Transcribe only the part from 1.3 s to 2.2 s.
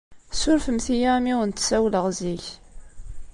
went-ssawleɣ